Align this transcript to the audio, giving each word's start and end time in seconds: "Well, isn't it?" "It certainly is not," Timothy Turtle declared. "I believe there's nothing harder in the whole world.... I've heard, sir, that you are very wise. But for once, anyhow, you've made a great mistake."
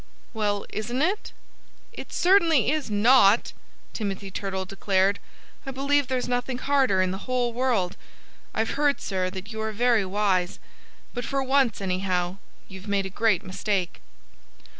"Well, 0.33 0.65
isn't 0.71 1.03
it?" 1.03 1.31
"It 1.93 2.11
certainly 2.11 2.71
is 2.71 2.89
not," 2.89 3.53
Timothy 3.93 4.31
Turtle 4.31 4.65
declared. 4.65 5.19
"I 5.63 5.69
believe 5.69 6.07
there's 6.07 6.27
nothing 6.27 6.57
harder 6.57 7.03
in 7.03 7.11
the 7.11 7.29
whole 7.29 7.53
world.... 7.53 7.97
I've 8.51 8.71
heard, 8.71 8.99
sir, 8.99 9.29
that 9.29 9.51
you 9.53 9.61
are 9.61 9.71
very 9.71 10.03
wise. 10.03 10.57
But 11.13 11.23
for 11.23 11.43
once, 11.43 11.81
anyhow, 11.81 12.37
you've 12.67 12.87
made 12.87 13.05
a 13.05 13.11
great 13.11 13.43
mistake." 13.43 14.01